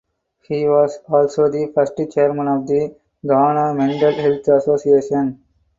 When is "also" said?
1.07-1.47